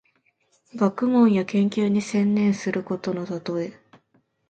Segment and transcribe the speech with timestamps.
[0.73, 3.79] 学問や研究に専念することのたとえ。